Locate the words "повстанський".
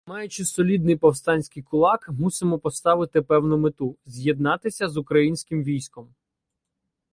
0.95-1.63